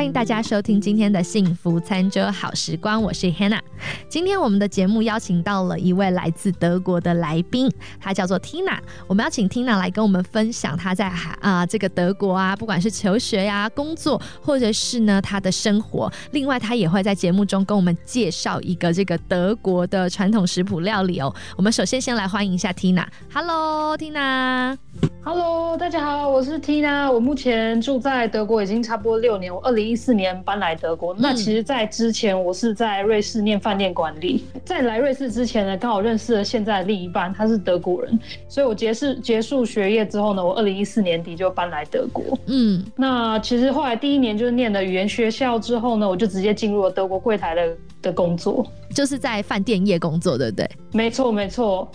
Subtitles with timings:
[0.00, 3.60] 欢迎大家收听今天的幸福餐桌好时光，我是 Hannah。
[4.08, 8.78] 今天我们的节目邀请到了一位来自德国的来宾，他叫做 Tina。
[9.06, 16.10] 我们要请 Tina 来跟我们分享他在啊这个德国啊，不管是求学呀、工作，或者是呢他的生活。
[16.30, 21.30] 另外，他也会在节目中跟我们介绍一个这个德国的传统食谱料理哦。
[21.58, 23.06] 我们首先先来欢迎一下 Tina。
[23.34, 24.78] Hello，Tina。
[25.22, 27.12] Hello，大家好，我是 Tina。
[27.12, 29.54] 我目前住在德国已经差不多六年。
[29.54, 31.14] 我二零一四年搬来德国。
[31.18, 34.46] 那其实，在之前我是在瑞士念饭店管理。
[34.64, 38.18] 在来瑞士之前呢，刚好认识了现在的另一半，他是德国人。
[38.48, 42.38] 所以我结束结束学业之后呢，我二零一四年底就搬来德国。
[42.46, 50.70] 嗯，那其实后来第一年就是念了语言学校之后呢，我就直接进入了德国柜台的的工作，就是在饭店业工作，对不对？
[50.92, 51.86] 没错，没错。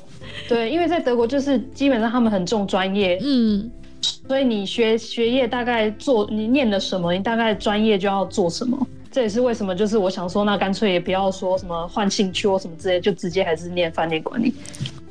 [0.48, 3.70] 对，因为在德国就是基本上他们很重专业，嗯，
[4.28, 8.88] 所以你学学业大概做你念的什么，你大概专业就要做什么。
[9.12, 14.54] 这也是为什么，就是我想说，那干脆也不要说什么换兴趣或什么之类，就直接还是念饭店管理。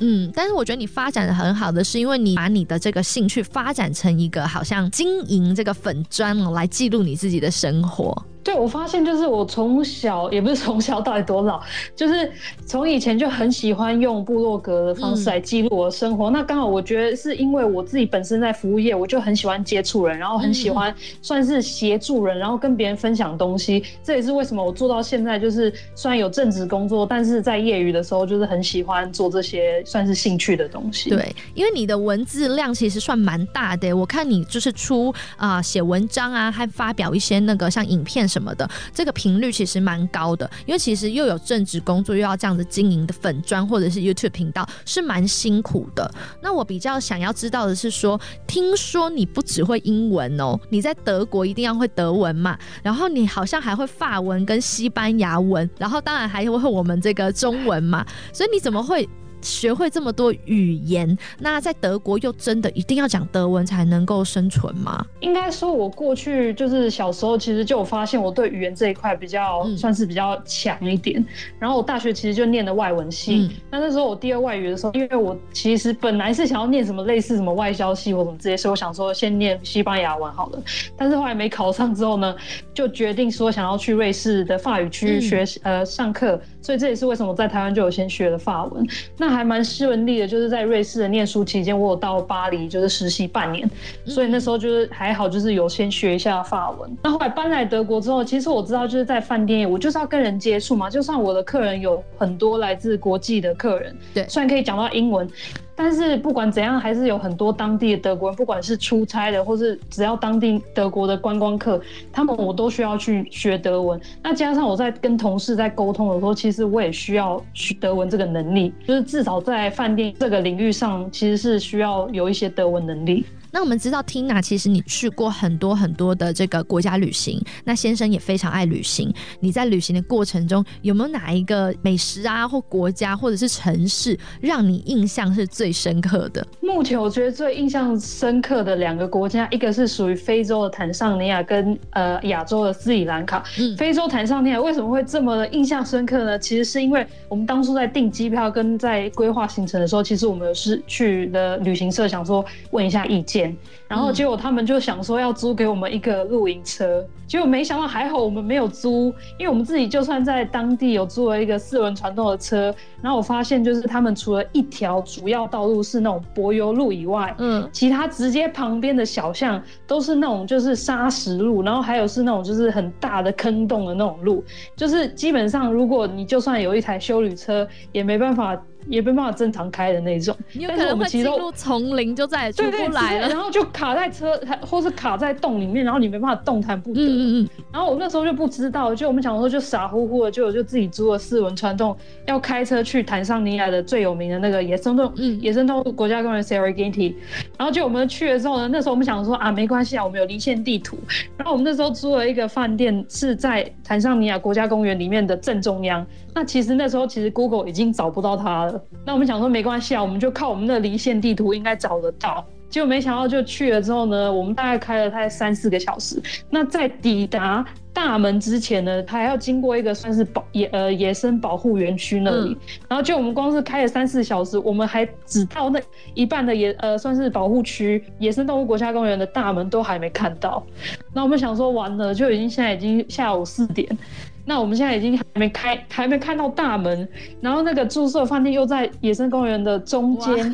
[0.01, 8.15] 嗯，但是我觉得你发展的很好的，是因为你把你的这个兴趣发展成一个好像经营这个粉砖哦，来记录你自己的生活。
[8.45, 11.59] 对，我发现就是我从小也不是从小到底多老，
[11.97, 12.31] 就是
[12.67, 16.29] 从以前就很喜欢用部落格的方式来记录我的生活。
[16.29, 23.83] 那刚好我觉得是因为我自己本身在服务业，我就很喜欢接触人，然后很喜欢算是协助人，然后跟别人分享东西。
[24.03, 31.09] 这也是为什么我做到现在，就是虽然有正职工作，但是在业余的时候就是很喜欢做这些算是兴趣的东西。
[31.09, 38.29] 对，因为你的文字量其实算蛮大的，我看你就是出啊写文章啊，还发表一些那个像影片。
[38.35, 46.13] 什么的，这个频率其实蛮高的，因为其实又有正职工作，又要这样子经营的粉砖或者是 YouTube 频道，是蛮辛苦的。
[46.43, 59.09] 那我比较想要知道的是，说听说你不只会英文哦，你在德国一定要会德文嘛，然后你好像还会法文跟西班牙文，然后当然还会我们这个中文嘛，所以你怎么会？
[59.45, 65.05] 学会这么多语言，那在德国又真的一定要讲德文才能够生存吗？
[65.21, 71.25] 应该说，我过去就是小时候，其实就有发现我对语言这一块比较算是比较强一点。
[71.59, 80.63] 然后我大学其实就念的外文系，那那时候我第二外语的时候，因为我其实本来是想要念什么类似什么外交系或什么这些，所以我想说先念西班牙文好了。
[80.97, 82.35] 但是后来没考上之后呢，
[82.73, 86.41] 就决定说想要去瑞士的法语区学呃上课。
[86.65, 88.87] 所以这也是为什么在台湾就有先学了法文，
[89.19, 90.27] 那还蛮顺利的。
[90.27, 93.71] 就是在瑞士的念书期间，我有到巴黎就是实习半年，
[94.07, 96.97] 所以那时候就是还好，就是有先学一下法文。
[97.03, 100.89] 那后来搬来德国之后，其实我知道就是在饭店，我就是要跟人接触嘛。
[100.89, 105.29] 就算我的客人有很多来自国际的客人，对，虽然可以讲到英文。
[105.77, 111.81] 但是不管怎样，还是有很多当地的德国人，不管是出差的，或是只要当地德国的观光客，
[112.13, 114.01] 他们我都需要去学德文。
[114.23, 123.27] 那加上我在跟同事在沟通的时候，其实我也需要学德文这个能力，就是至少在饭店这个领域上，其实是需要有一些德文能力。
[123.55, 127.41] 那我们知道，Tina，其实你去过很多很多的这个国家旅行。
[127.63, 129.15] 那先生也非常爱旅行。
[129.39, 136.45] 你在旅行的过程中，有没有哪一个美食啊，或国家，或者是城市，让你印象是最深刻的？
[136.61, 143.45] 目前我觉得最印象深刻的两个国家，一个是属于非洲的坦桑尼亚，跟呃亚洲的斯里兰卡。
[143.61, 146.37] 嗯，非洲坦桑尼亚为什么会这么的印象深刻呢？
[146.37, 153.44] 其实是因为我们当初在订机票跟在规划行程的时候，其实我们是去的旅行社，想说问一下意见。
[153.89, 162.75] 然后结果他们就想说要租给我们一个露营车，结果没想到还好我们没有租，因为我们自己就算在当地有租了一个四轮传动的车。
[163.03, 174.43] 然后我发现就是他们除了一条主要道路是那种柏油路以外，嗯，其他直接旁边的小巷都是那种就是砂石路，然后还有是那种就是很大的坑洞的那种路，
[174.77, 178.61] 就是基本上如果你就算有一台修旅车也没办法。
[178.89, 180.37] 也没办法正常开的那种，
[180.69, 187.01] 但是我们进入丛林就再也出不来了，然后就卡在车，或是卡在洞里面，然后你没办法动弹不得。
[187.01, 187.49] 嗯嗯嗯。
[187.73, 197.15] 然后我那时候就不知道，就我们想说就傻乎乎的，就我就自己租了四轮传动，要开车去坦桑尼亚的最有名的那个野生动物野生动物国家公园 Serengeti。
[197.59, 200.99] 然后就我们去了之后呢，那时候我们想说啊，没关系啊，我们有离线地图。
[201.37, 206.07] 然后我们那时候租了一个饭店，是在坦桑尼亚国家公园里面的正中央。
[206.35, 208.74] 那其实那时候其实 Google 已经找不到它了。
[209.05, 212.45] 那我们想说没关系啊，我们就靠我们的离线地图应该找得到。
[212.69, 216.21] 结果没想到就去了之后呢，我们大概开了大概三四个小时。
[216.51, 222.57] 那在抵达大门之前呢，他还要经过一个算是保野呃野生保护园区那里。
[222.89, 225.81] 然后就我们光是开了三四小时，我们还只到那
[226.15, 230.67] 一半的野呃算是保护区野生动物国家公园的大门都还没看到。
[231.13, 233.97] 那我们想说完了，就已经现在已经下午四点。
[234.45, 237.09] 那我们现在已经还没开，还没看到大门，
[237.41, 240.53] 然后那个住宿饭店又在野生公园的中间，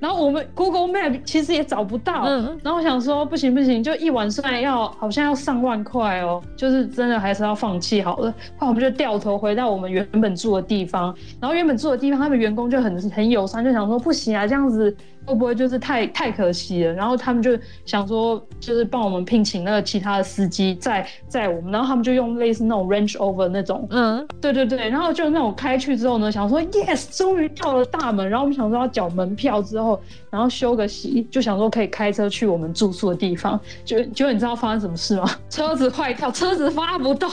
[0.00, 2.26] 然后我们 Google Map 其实也找不到，
[2.62, 8.30] 然后想说不行不行，就一晚上要好像要上万块哦，就是真的还是要放弃好了。
[8.56, 14.96] 后来我们就掉头回到我们原本住的地方，然后原本住的地方他们员工就很很友善，就想说不行啊，这样子。
[15.28, 16.92] 会不会就是太太可惜了？
[16.94, 17.50] 然后他们就
[17.84, 35.30] 想说，就是帮我们聘请那个其他的司机载载我们，然后他们就用类似那种 range over 那种，嗯，对对对，然后就那种开去之后呢，想说 yes，终于到了大门，然后我们想说要缴门票之后，然后休个息，就想说可以开车去我们住宿的地方，就就你知道发生什么事吗？
[35.50, 37.30] 车子坏掉，车子发不动。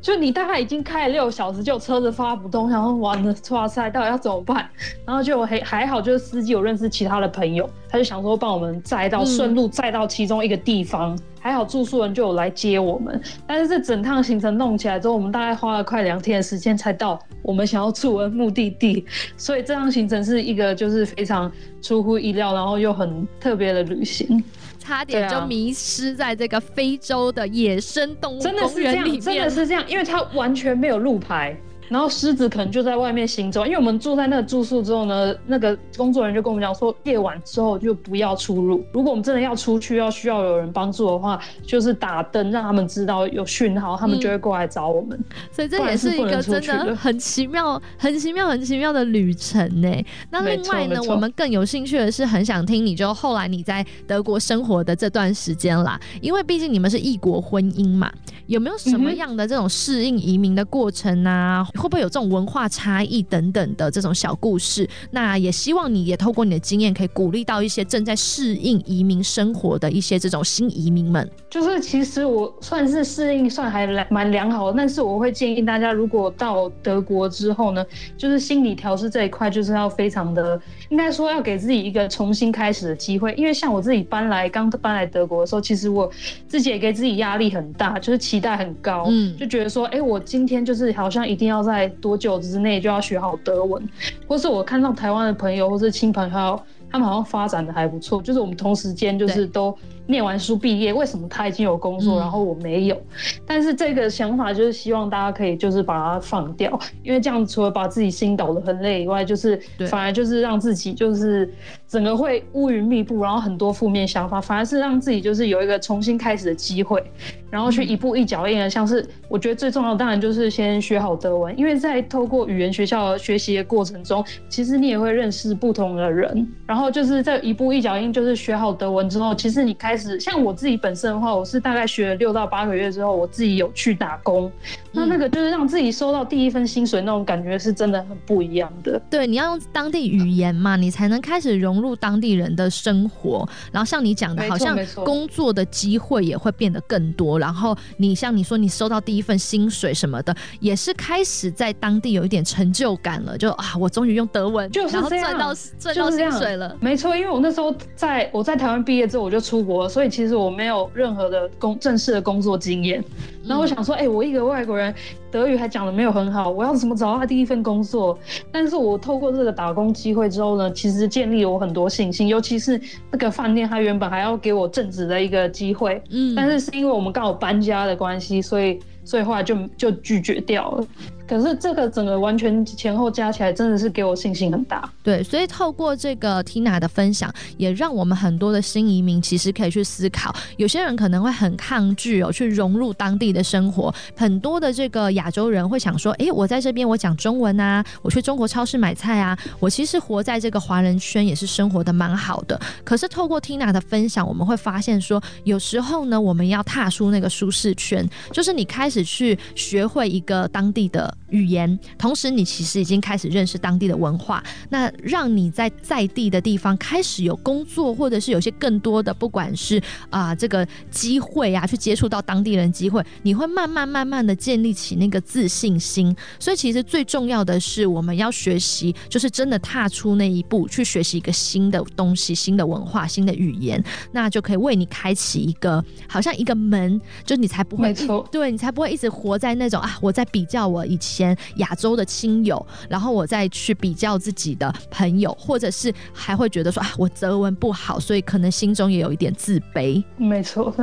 [0.00, 4.68] 就你大概已经开了六小时，就车子发不动，然后完了，哇塞，到底要怎么办？
[5.04, 13.20] 然后就还还好，就是司机有认识其他的朋友，他就想说帮我们载到顺路载到其中一个地方，还好住宿人就有来接我们。
[13.46, 19.04] 但是这整趟行程弄起来之后，我们大概花了快两天的时间才到我们想要住的目的地，
[19.36, 24.42] 所以这趟行程是一个就是非常出乎意料，然后又很特别的旅行。
[24.80, 31.56] 差点就迷失在这个非洲的野生动物公园里面，真的是这样，因为它完全没有路牌。
[31.90, 38.82] 然后狮子可能就在外面行走，因为我们住在那个住宿之后呢，那个工作人员就跟我们讲说，夜晚之后就不要出入。
[38.92, 45.18] 如果我们真的要出去，要需要有人帮助的话，就是打灯让他们知道有讯号，他们就会过来找我们。
[45.50, 49.90] 所以这也是一个真的很奇妙、很奇妙、很奇妙的旅程呢。
[50.30, 58.12] 那另外呢，我们更有兴趣的是，很想听你就后来你在德国生活的这段时间啦，因为毕竟你们是异国婚姻嘛，
[58.46, 61.66] 有没有什么样的这种适应移民的过程啊？
[61.80, 64.88] 会不会有这种文化差异等等的这种小故事？
[65.10, 71.28] 那也希望你也透过你的经验，可以鼓励到一些正在适应移民生活的一些这种新移民们。
[71.48, 77.84] 就是其实我算是适应算还良蛮良好的，但是我会建议大家，如果到德国之后呢，
[78.16, 80.60] 就是心理调试这一块，就是要非常的，
[80.90, 83.34] 应该说要给自己一个重新开始的机会。
[83.36, 86.10] 因为像我自己搬来刚搬来德国的时候，其实我
[86.46, 93.88] 自己也给自己压力很大，就是期待很高，嗯，就觉得说，哎，我今天就是好像一定要在在多久之内就要学好德文，
[94.26, 99.76] 或是我看到台湾的朋友或是亲朋好友，他们好像发展的还不错，就是我们同时间就是都。
[100.10, 103.00] 念完书毕业，为什么他已经有工作，然后我没有？
[103.46, 109.58] 但是这个想法就是希望大家可以就是把它放掉，因为这样除了把自己心搞得很累以外，就是
[109.88, 111.48] 反而就是让自己就是
[111.86, 117.02] 整个会乌云密布，然后很多负面想法，反而是让自己就是有一个重新开始的机会，
[117.48, 129.99] 然后去一步一脚印的，像是我觉得最重要当然就是先学好德文，因为在透过语言学校学习的过程中，其实你也会认识不同的人，然后就是在一步一脚印，就是学好德文之后，其实你开始。
[130.18, 134.50] 像我自己本身的话，我是大概学了六到八个月之后，我自己有去打工。
[134.92, 139.00] 那那个就是让自己收到第一份薪水那种感觉，是真的很不一样的。
[139.08, 143.48] 对，你要用当地语言嘛，你才能开始融入当地人的生活。
[143.70, 147.38] 然后像你讲的，好像工作的机会也会变得更多。
[147.38, 153.38] 然后你像你说，你收到第一份薪水什么的，也是开始在当地有一点成就感了。
[153.38, 156.76] 就啊，我终于用德文，就是赚到赚到薪水了。
[156.80, 163.04] 没错，因为我那时候在我在台湾毕业之后，我就出国，所以其实我没有任何的工正式的工作经验。
[163.44, 164.94] 然后我想说，哎，我一个外国人，
[165.30, 168.16] 德语还讲的没有很好，我要怎么找到第一份工作？
[168.52, 172.80] 但是我透过这个打工机会之后呢，其实建立了我很多信心，尤其是
[173.10, 180.86] 那个饭店，他原本还要给我正职的一个机会，嗯，但是是因为我们刚好搬家的关系，所以所以后来就就拒绝掉了。
[181.30, 184.90] 可是这个整个完全前后加起来，真的是给我信心很大。
[185.00, 193.94] 对，所以透过这个 Tina 的分享，也让我们很多的新移民其实可以去思考，有些人可能会很抗拒哦，去融入当地的生活。
[194.16, 202.60] 很多的这个亚洲人会想说，哎，我在这边我讲中文啊，我去中国超市买菜啊，我其实活在这个华人圈也是生活的蛮好的。
[202.82, 211.16] 可是透过 Tina 的分享，我们会发现说，有时候呢，我们要踏出那个舒适圈，就是你开始去学会一个当地的。
[211.30, 226.14] 语言，同时你其实已经开始认识当地的文化，那让你在在地的地方开始有工作，或者是有些更多的，不管是啊这个机会啊，去接触到当地人机会，你会慢慢慢慢的建立起那个自信心。
[226.38, 233.82] 所以其实最重要的是，我们要学习，就是真的踏出那一步，去学习一个新的东西、新的文化、新的语言，
[234.12, 237.94] 那就可以为你开启一个好像一个门，就你才不会，
[238.30, 241.19] 对你才不会一直活在那种啊，我在比较我以前
[241.56, 250.02] 亚洲的亲友，然后我再去比较自己的朋友，或者是还会觉得说啊，我德文不好，所以可能心中也有一点自卑。
[250.16, 250.74] 没错。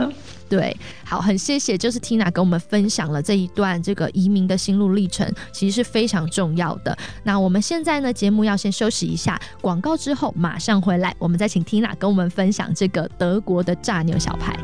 [0.49, 6.97] 对，好，很谢谢，就是 Tina 跟我们分享了这一段这个移民的心路历程，其实是非常重要的。
[7.23, 14.57] 那我们现在呢，节目要先休息一下，广告之后马上回来，我们再请 Tina 跟我们分享这个德国的炸牛小排。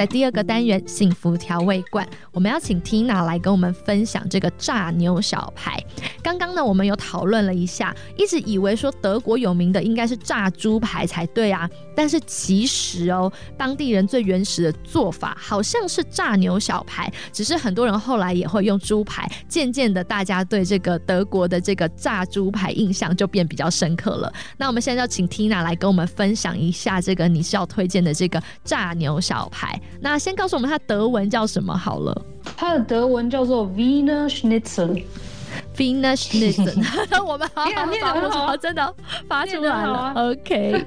[0.00, 5.78] 在第二个单元幸福调味罐，我们要请 Tina 来跟我们分享这个炸牛小排。
[6.22, 24.32] 刚刚呢，我们有讨论了一下，一直以为说德国有名的应该是炸猪排才对啊，但是其实哦，当地人最原始的做法好像是炸牛小排，只是很多人后来也会用猪排，渐渐的大家对这个德国的这个炸猪排印象就变比较深刻了。
[24.56, 29.78] 那我们现在要请 Tina 来跟我们分享一下这个你是要推荐的这个炸牛小排。
[30.00, 32.22] 那先告诉我们它德文叫什么好了。
[32.56, 35.02] 它的德文叫做 Wiener Schnitzel。
[35.76, 36.74] Wiener Schnitzel。
[37.24, 38.94] 我们好好好，真的
[39.26, 40.12] 发出来 了。
[40.16, 40.84] OK。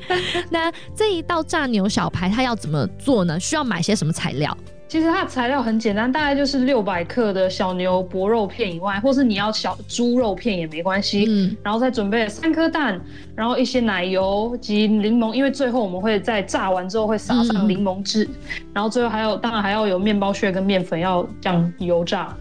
[0.49, 3.39] 那这一道炸牛小排它要怎么做呢？
[3.39, 4.55] 需要买些什么材料？
[4.93, 11.25] 其实它的材料很简单，大概就是六百克的小牛薄肉片以外，或是你要小猪肉片也没关系。
[11.27, 13.01] 嗯，然后再准备三颗蛋，
[13.35, 18.29] 然后一些奶油及柠檬，因为最后我们会在炸完之后会撒上柠檬汁，
[18.71, 22.31] 然后最后还有当然还要有面包屑跟面粉要这样油炸。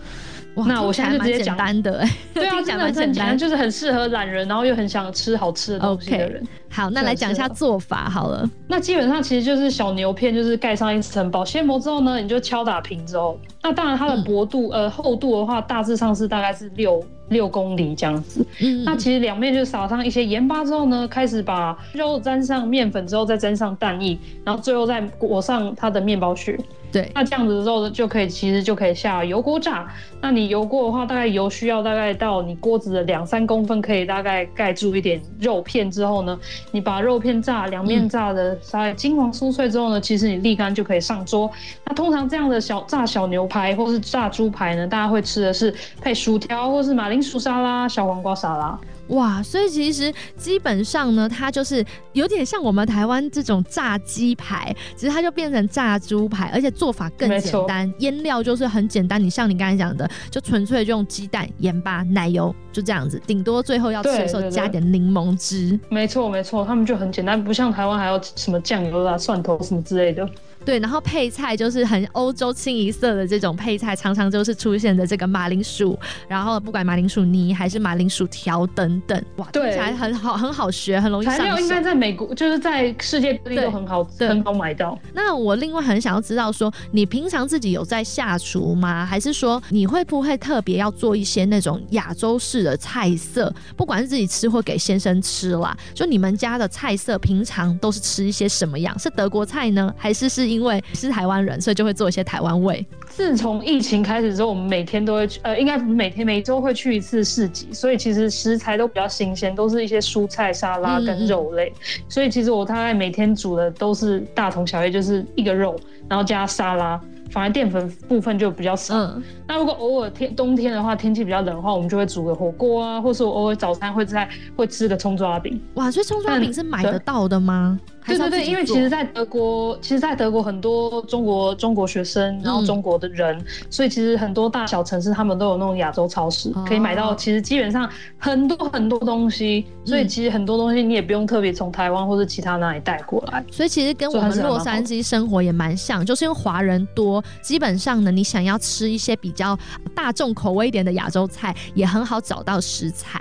[0.55, 2.05] 那我现在就直接讲单的，
[2.35, 6.47] 对啊， 讲的很简单，就是很适合懒人，然后又很想吃好吃的东西的人。
[6.73, 8.49] 好，那来讲一下做法好了。
[8.67, 18.45] 那基本上其实就是小牛片，就是盖上一层保鲜膜之后呢，你就敲打平之后，那当然它的薄度呃厚度的话，大致上是大概是六六公里这样子。
[18.61, 18.83] 嗯。
[18.85, 26.59] 那其实两面就撒上一些盐巴之后呢，开始把肉沾上面粉之后，再沾上蛋液，然后最后再裹上它的面包屑。
[26.91, 29.89] 对，那这样子的肉就可以，其实就可以下油锅炸。
[30.21, 36.39] 那你油锅的话，大概油需要大概到你锅子的两三公分，可以大概盖住一点肉片之后呢，
[36.71, 41.51] 你把肉片炸两面炸的稍微金黄酥脆之后呢，其实你沥干就可以上桌。
[41.85, 48.79] 那通常这样的小炸小牛排或是炸猪排呢，大家会吃的是配薯条或是马铃薯沙拉、小黄瓜沙拉。
[49.13, 59.23] 哇，所以其实基本上呢，它就是有点像我们台湾这种炸鸡排，其实它就变成炸猪排，而且做法更简单，腌料就是很简单。
[59.23, 65.79] 你像你刚才讲的，就纯粹就用鸡蛋、盐巴、奶油，就这样子，顶多最后要吃的时候加点柠檬汁。
[65.89, 70.29] 没错没错，他们就很简单，不像台湾还要什么酱油啊、蒜头什么之类的。
[70.65, 81.43] 对，然后配菜就是很欧洲清一色的这种配菜，常常就是出现的这个马铃薯，然后不管马铃薯泥还是马铃薯条等等，哇，听起来很好，很好学，很容易上手。
[81.43, 84.99] 材料应该在美国，就是在世界各地都很好，很好买到。
[85.13, 89.05] 那我另外很想要知道说，你平常自己有在下厨吗？
[89.05, 93.53] 还是说你会不会特别要做一些那种亚洲式的菜色？
[93.77, 98.97] 不管是自己吃或给先生吃啦，就你们家的菜色平常都是吃一些什么样？
[98.99, 100.43] 是德国菜呢，还是是？
[100.53, 102.85] 因为是台湾人，所以就会做一些台湾味。
[103.15, 111.73] 自从疫情开始之后，我们每天都会去，呃，应该每天每周会去一次市集，所以其实食材都比较新鲜，都是一些蔬菜沙拉跟肉类。
[112.09, 115.79] 所以其实我大概每天煮的都是大同小异，就是一个肉，
[116.09, 117.01] 然后加沙拉。
[117.31, 118.95] 反而淀粉部分就比较少。
[118.95, 125.59] 嗯，那如果偶尔天冬天的话，天气比较冷的话，我们就会煮个火锅啊，或是我偶尔早餐会在会吃个葱抓饼。
[125.77, 127.81] 哇，所以葱抓饼是买得到的吗？
[128.07, 137.15] 对对对，因为其实，在德国，其实，在德国很多中国中国学生，然后中国的人，所以其实很多大小城市他们都有那种亚洲超市，可以买到。
[137.15, 143.45] 其实基本上很多很多东西，所以其实很多东西你也不用特别从台湾或者其他哪里带过来。
[143.51, 149.59] 所以其实跟我们洛杉矶生活也蛮像，就是因为华人多，基本上呢，你想要吃一些比较
[149.95, 153.21] 大众口味一点的亚洲菜，也很好找到食材。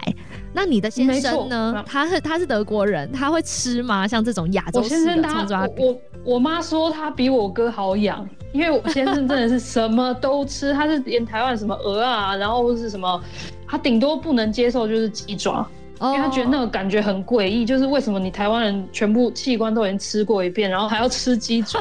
[0.53, 1.84] 那你的先生呢？
[1.88, 4.08] 他是他是德国人，他会吃吗？
[4.08, 5.86] 像这种亚洲式的葱抓饼？
[5.86, 13.22] 我我妈说他比我哥好养，因为我先生真的是什么都吃， 他是连台湾什么鹅啊，然后是什么，
[13.67, 15.67] 他顶多不能接受就是鸡爪。
[16.03, 21.79] 因为他觉得那个感觉很诡异，就是为什么你台湾人全部器官都已经吃过一遍，然后还要吃鸡爪？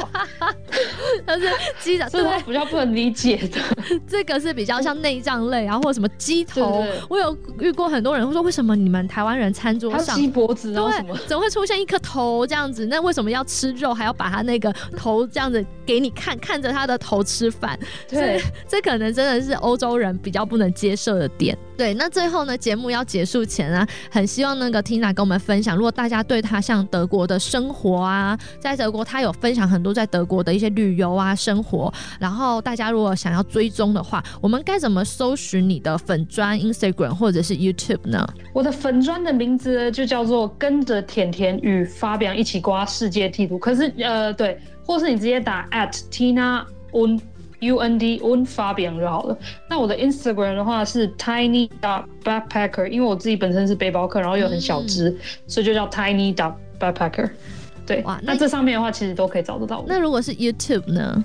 [1.24, 1.48] 但是
[1.80, 3.58] 鸡爪， 这是比较不能理解的。
[4.06, 12.84] 这个是比较像内脏类，然后或者什么鸡头，我有遇过很多人会说，为什么你们台湾人餐桌上鸡脖子，啊什么，怎么会出现一颗头这样子？
[12.86, 17.78] 那为什么要吃肉，还要把他那个头这样子给你看，看着他的头吃饭？
[18.06, 21.56] 对，这可能真的是欧洲人比较不能接受的点。
[21.80, 38.28] 对，那最后呢，节目要结束前啊，很希望那个 Tina 跟我们分享，如果大家对他像德国的生活啊，在德国他有分享很多在德国的一些旅游啊生活，然后大家如果想要追踪的话，我们该怎么搜寻你的粉砖 Instagram 或者是 YouTube 呢？
[38.52, 47.18] 我的粉砖的名字就叫做跟着甜甜与发表一起刮世界地图，可是呃对，或是你直接打 at Tina Un。
[47.60, 49.38] U N D Un Fabian 就好了。
[49.68, 57.30] 那我的 Instagram 的话是 Tiny dot Backpacker，因为我自己本身是背包客，然后又很小只，所以就叫 Tiny dot Backpacker。
[57.86, 59.84] 对，哇，那这上面的话其实都可以找得到我。
[59.88, 61.24] 那如果是 YouTube 呢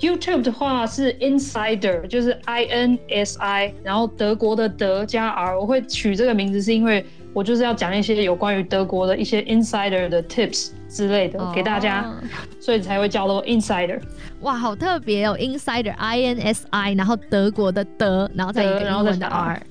[0.00, 5.58] ？YouTube 的话是 Insider，就是 I N S I，然后德国的德加 R。
[5.58, 12.12] 我会取这个名字是因为我就是要讲一些有关于德国的一些 Insider 的 Tips 之类的给大家，
[12.60, 14.00] 所以才会叫做 Insider。
[14.42, 19.62] 哇，好特别哦！Insider I N S I，然后德国的德，然后再一个英文的 R，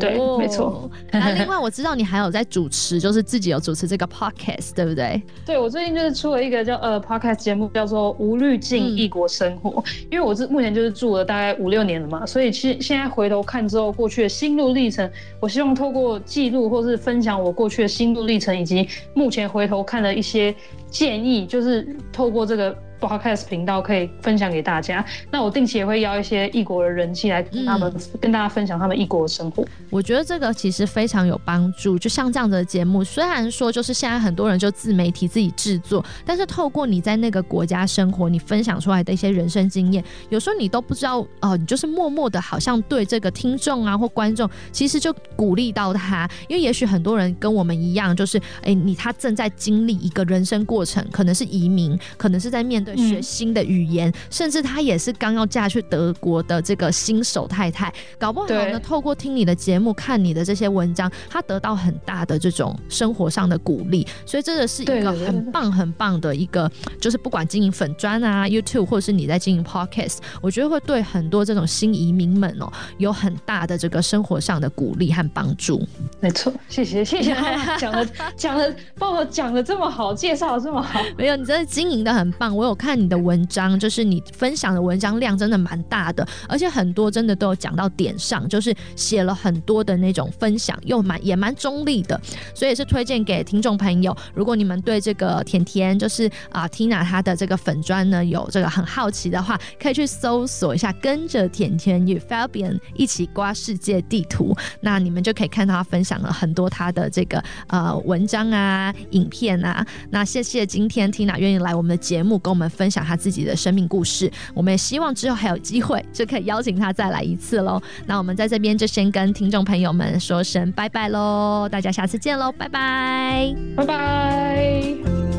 [0.00, 0.90] 对，没错。
[1.12, 5.22] 那另外我知道你还有在主持，就是自己有主持这个 podcast，对不对？
[5.46, 9.82] 对，我最近就是出了一个叫呃 podcast 节目，叫做无滤镜异国生活。
[10.10, 15.08] 因为我是目前就是住了大概五六年了嘛，所以其实现在回头看之后过去的心路历程，
[15.38, 20.52] 我希望透过记录或是分享我过去的心路历程，以及目前回头看的一些
[20.90, 22.76] 建议，就是透过这个。
[23.00, 25.04] Podcast 频道可以分享给大家。
[25.30, 29.64] 那我定期也会邀一些异国的人气来跟他们跟大家分享他们异国的生活。
[29.88, 31.96] 我觉得这个其实非常有帮助。
[31.96, 46.28] 就像这样的节目，虽然说就是现在很多人就自媒体自己制作，但是透过你在那个国家生活，你分享出来的一些人生经验，有时候你都不知道哦，你就是默默的，好像对这个听众啊或观众，其实就鼓励到他。
[46.48, 52.98] 因为也许很多人跟我们一样，就是哎，你他正在经历一个人生过程，可能是移民，可能是在面对。
[52.98, 66.70] 学新的语言，甚至她也是刚要嫁去德国的这个新手太太，搞不好呢，透过听你的节目、看你的这些文章，她得到很大的这种生活上的鼓励，所以这个是一个很棒很棒的一个，
[67.00, 75.86] 就是不管经营粉砖啊、YouTube，或者是你在经营 Podcast，我觉得会对很多这种新移民们哦，有很大的这个生活上的鼓励和帮助。
[76.20, 77.32] 没错，谢谢谢谢，
[77.78, 78.06] 讲的
[78.36, 82.74] 讲的，帮我讲的这么好，介绍的这么好，没有，你真的经营的很棒，我有。
[82.74, 92.20] 看你的文章，就是你分享的文章量真的蛮大的，而且很多真的都有讲到点上，就是写了很多的那种分享，又蛮也蛮中立的，
[92.54, 94.14] 所以是推荐给听众朋友。
[94.34, 109.84] 如果你们对这个甜甜，就是啊 Tina 她的这个粉砖呢，有这个很好奇的话，可以去搜索一下，跟着甜甜与 Fabian 一起刮世界地图，那你们就可以看到他分享了很多他的这个呃文章啊、影片啊。
[110.10, 112.68] 那谢谢今天 Tina 愿意来我们的节目，跟我们。
[112.68, 117.82] 分享她自己的生命故事，我们也希望之后还有机会就可以邀请她再来一次喽。
[118.06, 125.37] 那我们在这边就先跟听众朋友们说声拜拜喽，大家下次见喽，拜拜，拜拜。